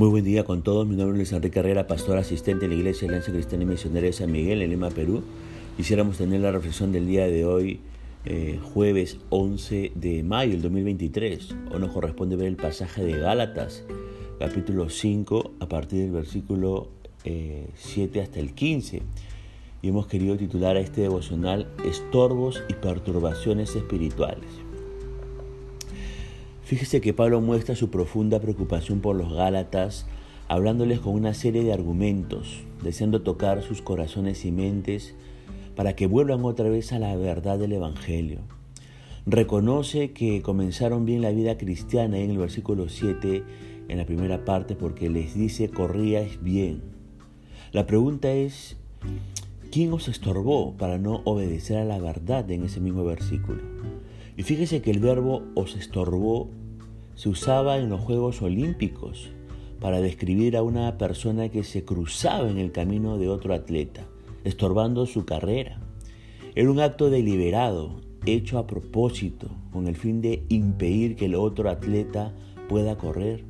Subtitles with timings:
[0.00, 0.88] Muy buen día con todos.
[0.88, 4.06] Mi nombre es Enrique Herrera, pastor asistente de la Iglesia de Alianza Cristiana y Misionera
[4.06, 5.22] de San Miguel en Lima, Perú.
[5.76, 7.80] Quisiéramos tener la reflexión del día de hoy,
[8.24, 11.54] eh, jueves 11 de mayo del 2023.
[11.70, 13.84] Hoy nos corresponde ver el pasaje de Gálatas,
[14.38, 16.88] capítulo 5, a partir del versículo
[17.22, 19.02] 7 eh, hasta el 15.
[19.82, 24.48] Y hemos querido titular a este devocional Estorbos y perturbaciones espirituales.
[26.70, 30.06] Fíjese que Pablo muestra su profunda preocupación por los Gálatas,
[30.46, 35.16] hablándoles con una serie de argumentos, deseando tocar sus corazones y mentes
[35.74, 38.38] para que vuelvan otra vez a la verdad del Evangelio.
[39.26, 43.42] Reconoce que comenzaron bien la vida cristiana en el versículo 7,
[43.88, 46.82] en la primera parte, porque les dice, corríais bien.
[47.72, 48.76] La pregunta es,
[49.72, 53.60] ¿quién os estorbó para no obedecer a la verdad en ese mismo versículo?
[54.36, 56.48] Y fíjese que el verbo os estorbó
[57.20, 59.28] se usaba en los Juegos Olímpicos
[59.78, 64.06] para describir a una persona que se cruzaba en el camino de otro atleta,
[64.42, 65.82] estorbando su carrera.
[66.54, 71.68] Era un acto deliberado, hecho a propósito, con el fin de impedir que el otro
[71.68, 72.32] atleta
[72.70, 73.44] pueda correr.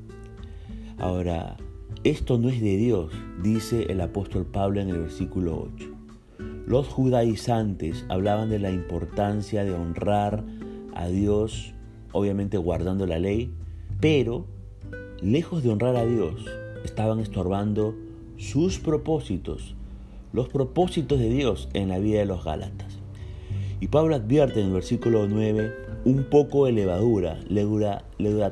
[0.98, 1.56] Ahora,
[2.02, 5.86] esto no es de Dios, dice el apóstol Pablo en el versículo 8.
[6.66, 10.44] Los judaizantes hablaban de la importancia de honrar
[10.92, 11.72] a Dios,
[12.10, 13.54] obviamente guardando la ley,
[14.00, 14.46] pero,
[15.20, 16.46] lejos de honrar a Dios,
[16.84, 17.94] estaban estorbando
[18.38, 19.74] sus propósitos,
[20.32, 22.98] los propósitos de Dios en la vida de los Gálatas.
[23.80, 25.72] Y Pablo advierte en el versículo 9,
[26.06, 28.04] un poco de levadura le dura,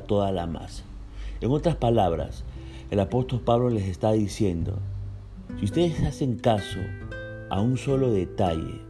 [0.05, 0.83] toda la masa.
[1.41, 2.43] En otras palabras,
[2.91, 4.77] el apóstol Pablo les está diciendo,
[5.57, 6.79] si ustedes hacen caso
[7.49, 8.81] a un solo detalle,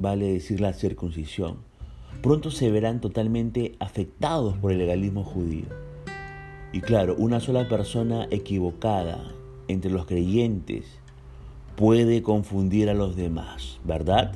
[0.00, 1.67] vale decir la circuncisión,
[2.22, 5.66] pronto se verán totalmente afectados por el legalismo judío.
[6.72, 9.18] Y claro, una sola persona equivocada
[9.68, 10.84] entre los creyentes
[11.76, 14.32] puede confundir a los demás, ¿verdad?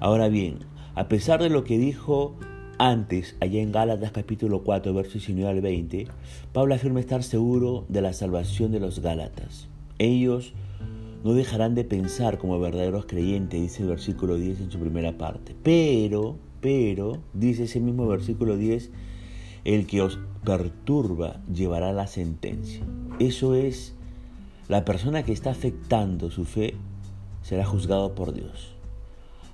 [0.00, 0.58] Ahora bien,
[0.94, 2.36] a pesar de lo que dijo
[2.78, 6.08] antes, allá en Gálatas capítulo 4, versos 19 al 20,
[6.52, 9.68] Pablo afirma estar seguro de la salvación de los Gálatas.
[9.98, 10.52] Ellos
[11.24, 15.54] no dejarán de pensar como verdaderos creyentes, dice el versículo 10 en su primera parte.
[15.62, 18.90] Pero pero, dice ese mismo versículo 10,
[19.64, 22.86] el que os perturba llevará la sentencia.
[23.18, 23.94] Eso es,
[24.68, 26.74] la persona que está afectando su fe
[27.42, 28.74] será juzgado por Dios.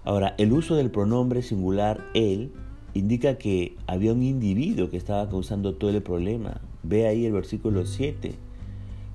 [0.04, 2.52] Ahora, el uso del pronombre singular él
[2.92, 6.60] indica que había un individuo que estaba causando todo el problema.
[6.82, 8.34] Ve ahí el versículo 7,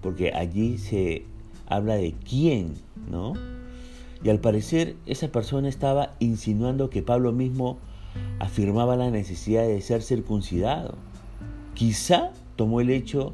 [0.02, 1.26] porque allí se
[1.68, 2.74] habla de quién,
[3.10, 3.34] ¿no?
[4.24, 7.78] Y al parecer esa persona estaba insinuando que Pablo mismo
[8.40, 10.96] afirmaba la necesidad de ser circuncidado.
[11.74, 13.34] Quizá tomó el hecho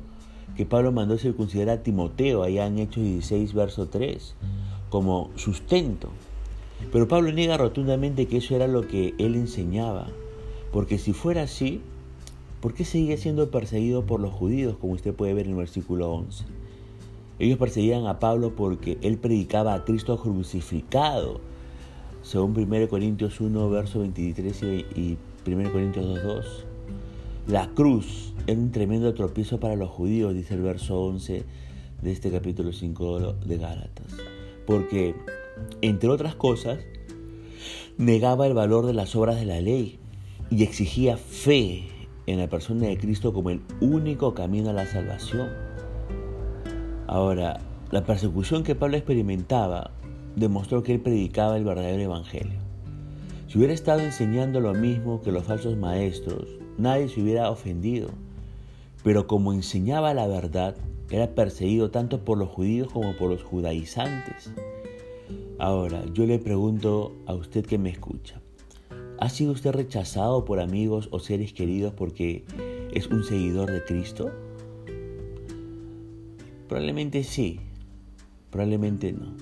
[0.55, 4.35] que Pablo mandó circuncidar a Timoteo allá en Hechos 16, verso 3,
[4.89, 6.09] como sustento.
[6.91, 10.07] Pero Pablo niega rotundamente que eso era lo que él enseñaba,
[10.71, 11.81] porque si fuera así,
[12.61, 16.11] ¿por qué seguía siendo perseguido por los judíos, como usted puede ver en el versículo
[16.11, 16.45] 11?
[17.39, 21.39] Ellos perseguían a Pablo porque él predicaba a Cristo crucificado,
[22.21, 24.63] según 1 Corintios 1, verso 23
[24.95, 25.17] y
[25.47, 26.65] 1 Corintios 2, 2.
[27.47, 31.43] La cruz era un tremendo tropiezo para los judíos, dice el verso 11
[32.01, 34.13] de este capítulo 5 de Gálatas.
[34.67, 35.15] Porque,
[35.81, 36.79] entre otras cosas,
[37.97, 39.97] negaba el valor de las obras de la ley
[40.49, 41.87] y exigía fe
[42.27, 45.49] en la persona de Cristo como el único camino a la salvación.
[47.11, 47.59] Ahora,
[47.89, 49.89] la persecución que Pablo experimentaba
[50.35, 52.59] demostró que él predicaba el verdadero evangelio.
[53.47, 56.45] Si hubiera estado enseñando lo mismo que los falsos maestros,
[56.77, 58.09] nadie se hubiera ofendido.
[59.03, 60.75] Pero como enseñaba la verdad,
[61.09, 64.51] era perseguido tanto por los judíos como por los judaizantes.
[65.57, 68.39] Ahora, yo le pregunto a usted que me escucha,
[69.17, 72.45] ¿ha sido usted rechazado por amigos o seres queridos porque
[72.93, 74.31] es un seguidor de Cristo?
[76.69, 77.59] Probablemente sí,
[78.51, 79.33] probablemente no.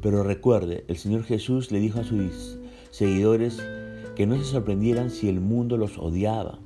[0.00, 2.58] Pero recuerde, el Señor Jesús le dijo a sus
[2.90, 3.62] seguidores
[4.14, 6.58] que no se sorprendieran si el mundo los odiaba,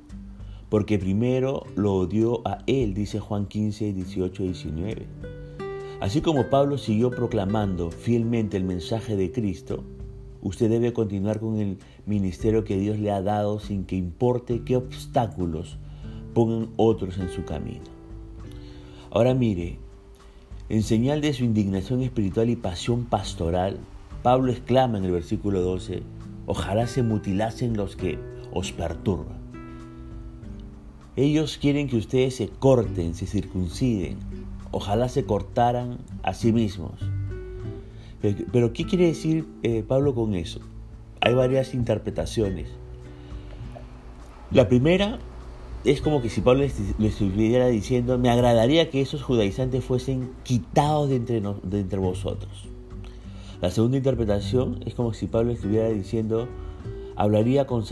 [0.69, 5.07] porque primero lo odió a Él, dice Juan 15, 18 y 19.
[5.99, 9.83] Así como Pablo siguió proclamando fielmente el mensaje de Cristo,
[10.41, 14.77] usted debe continuar con el ministerio que Dios le ha dado sin que importe qué
[14.77, 15.77] obstáculos
[16.33, 18.00] pongan otros en su camino.
[19.11, 19.77] Ahora mire,
[20.69, 23.77] en señal de su indignación espiritual y pasión pastoral,
[24.23, 26.01] Pablo exclama en el versículo 12,
[26.45, 28.17] ojalá se mutilasen los que
[28.53, 29.41] os perturban.
[31.17, 34.17] Ellos quieren que ustedes se corten, se circunciden.
[34.71, 37.01] Ojalá se cortaran a sí mismos.
[38.21, 40.61] Pero ¿qué quiere decir eh, Pablo con eso?
[41.19, 42.69] Hay varias interpretaciones.
[44.51, 45.19] La primera
[45.83, 46.63] es como que si Pablo
[46.97, 52.69] le estuviera diciendo, me agradaría que esos judaizantes fuesen quitados de entre, de entre vosotros.
[53.61, 56.47] La segunda interpretación es como si Pablo estuviera diciendo,
[57.15, 57.83] hablaría con,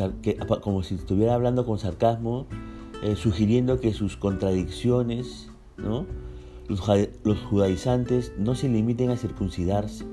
[0.62, 2.48] como si estuviera hablando con sarcasmo,
[3.04, 6.06] eh, sugiriendo que sus contradicciones, ¿no?
[6.68, 6.82] los,
[7.24, 10.06] los judaizantes no se limiten a circuncidarse,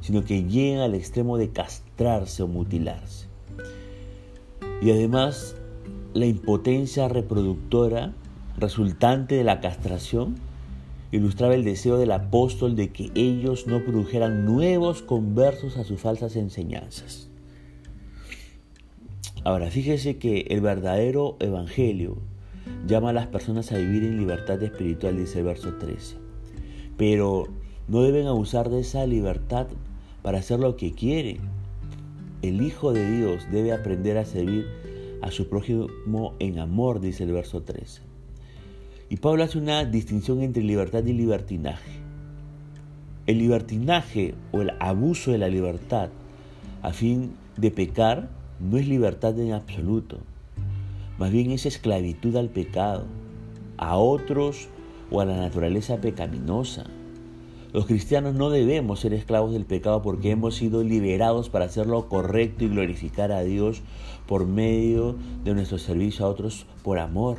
[0.00, 3.26] sino que lleguen al extremo de castrarse o mutilarse.
[4.82, 5.56] Y además,
[6.16, 8.14] la impotencia reproductora
[8.56, 10.36] resultante de la castración
[11.12, 16.36] ilustraba el deseo del apóstol de que ellos no produjeran nuevos conversos a sus falsas
[16.36, 17.28] enseñanzas.
[19.44, 22.16] Ahora, fíjese que el verdadero evangelio
[22.86, 26.16] llama a las personas a vivir en libertad espiritual, dice el verso 13.
[26.96, 27.44] Pero
[27.88, 29.66] no deben abusar de esa libertad
[30.22, 31.40] para hacer lo que quieren.
[32.40, 34.66] El Hijo de Dios debe aprender a servir
[35.22, 38.02] a su prójimo en amor, dice el verso 13.
[39.08, 41.92] Y Pablo hace una distinción entre libertad y libertinaje.
[43.26, 46.10] El libertinaje o el abuso de la libertad
[46.82, 48.28] a fin de pecar
[48.60, 50.20] no es libertad en absoluto,
[51.18, 53.06] más bien es esclavitud al pecado,
[53.78, 54.68] a otros
[55.10, 56.84] o a la naturaleza pecaminosa.
[57.76, 62.08] Los cristianos no debemos ser esclavos del pecado porque hemos sido liberados para hacer lo
[62.08, 63.82] correcto y glorificar a Dios
[64.26, 65.14] por medio
[65.44, 67.36] de nuestro servicio a otros por amor.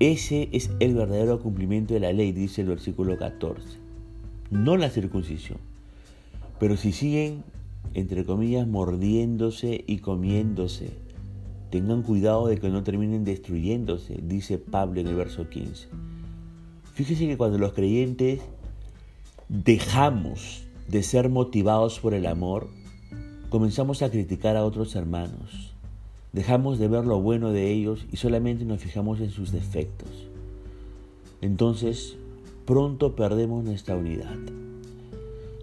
[0.00, 3.60] Ese es el verdadero cumplimiento de la ley, dice el versículo 14.
[4.50, 5.58] No la circuncisión.
[6.58, 7.44] Pero si siguen,
[7.92, 10.88] entre comillas, mordiéndose y comiéndose,
[11.68, 15.88] tengan cuidado de que no terminen destruyéndose, dice Pablo en el verso 15.
[16.94, 18.40] Fíjese que cuando los creyentes
[19.48, 22.68] dejamos de ser motivados por el amor,
[23.50, 25.74] comenzamos a criticar a otros hermanos.
[26.32, 30.28] Dejamos de ver lo bueno de ellos y solamente nos fijamos en sus defectos.
[31.40, 32.16] Entonces,
[32.64, 34.36] pronto perdemos nuestra unidad.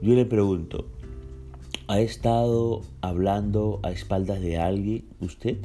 [0.02, 0.86] Yo le pregunto,
[1.88, 5.60] ¿ha estado hablando a espaldas de alguien usted?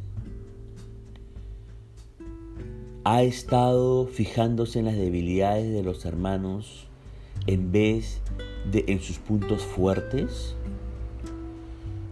[3.09, 6.89] Ha estado fijándose en las debilidades de los hermanos
[7.47, 8.21] en vez
[8.73, 10.57] de en sus puntos fuertes?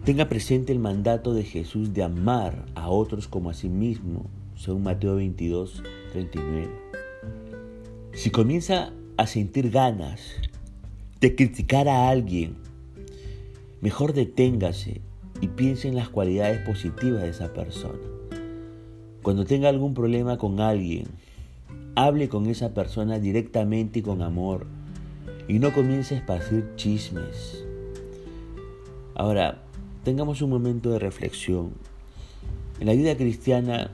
[0.05, 4.83] Tenga presente el mandato de Jesús de amar a otros como a sí mismo, según
[4.83, 5.83] Mateo 22,
[6.13, 6.69] 39.
[8.13, 10.21] Si comienza a sentir ganas
[11.19, 12.55] de criticar a alguien,
[13.81, 15.01] mejor deténgase
[15.41, 18.14] y piense en las cualidades positivas de esa persona.
[19.25, 21.07] Cuando tenga algún problema con alguien,
[21.95, 24.67] hable con esa persona directamente y con amor
[25.47, 27.65] y no comience a esparcir chismes.
[29.15, 29.63] Ahora,
[30.03, 31.71] tengamos un momento de reflexión.
[32.79, 33.89] En la vida cristiana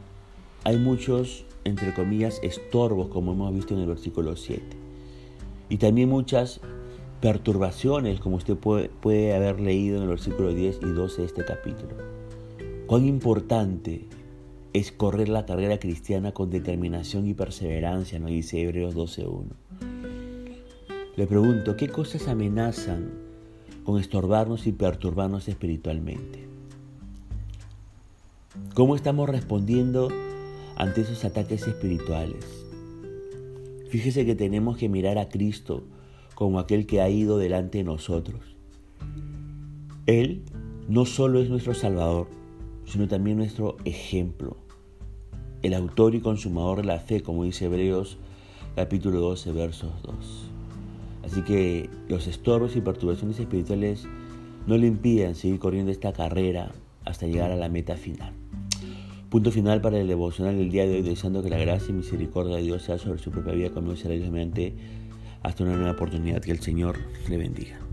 [0.65, 4.61] hay muchos, entre comillas, estorbos, como hemos visto en el versículo 7.
[5.69, 6.59] Y también muchas
[7.21, 11.45] perturbaciones, como usted puede, puede haber leído en el versículo 10 y 12 de este
[11.45, 11.95] capítulo.
[12.85, 14.09] Cuán importante
[14.73, 19.45] es correr la carrera cristiana con determinación y perseverancia, nos dice Hebreos 12.1.
[21.17, 23.11] Le pregunto, ¿qué cosas amenazan
[23.83, 26.47] con estorbarnos y perturbarnos espiritualmente?
[28.73, 30.09] ¿Cómo estamos respondiendo
[30.77, 32.45] ante esos ataques espirituales?
[33.89, 35.83] Fíjese que tenemos que mirar a Cristo
[36.33, 38.39] como aquel que ha ido delante de nosotros.
[40.05, 40.43] Él
[40.87, 42.27] no solo es nuestro Salvador,
[42.85, 44.57] sino también nuestro ejemplo.
[45.61, 48.17] El autor y consumador de la fe, como dice Hebreos
[48.75, 50.15] capítulo 12, versos 2.
[51.23, 54.07] Así que los estorbos y perturbaciones espirituales
[54.67, 56.71] no le impiden seguir corriendo esta carrera
[57.05, 58.33] hasta llegar a la meta final.
[59.29, 62.57] Punto final para el devocional del día de hoy, deseando que la gracia y misericordia
[62.57, 64.13] de Dios sea sobre su propia vida, conmigo será
[65.43, 66.41] hasta una nueva oportunidad.
[66.41, 66.97] Que el Señor
[67.29, 67.90] le bendiga.